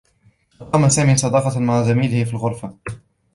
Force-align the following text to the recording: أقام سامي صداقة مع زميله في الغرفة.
أقام 0.61 0.89
سامي 0.89 1.17
صداقة 1.17 1.59
مع 1.59 1.81
زميله 1.81 2.23
في 2.23 2.33
الغرفة. 2.33 2.77